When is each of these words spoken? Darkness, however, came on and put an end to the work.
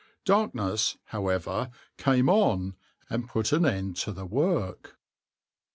Darkness, 0.25 0.97
however, 1.09 1.69
came 1.99 2.27
on 2.27 2.75
and 3.07 3.29
put 3.29 3.51
an 3.51 3.67
end 3.67 3.95
to 3.97 4.11
the 4.11 4.25
work. 4.25 4.97